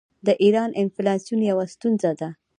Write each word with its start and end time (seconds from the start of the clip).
د 0.27 0.29
ایران 0.43 0.69
انفلاسیون 0.81 1.41
یوه 1.49 1.65
ستونزه 1.73 2.11
ده. 2.19 2.29